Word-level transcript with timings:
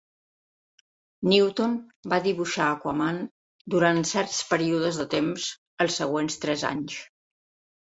Newton 1.33 1.75
va 2.13 2.19
dibuixar 2.29 2.69
Aquaman 2.77 3.21
durant 3.75 4.01
certs 4.15 4.41
períodes 4.55 4.99
de 5.05 5.07
temps 5.15 5.49
als 5.87 6.01
següents 6.03 6.43
tres 6.49 6.67
anys. 6.75 6.99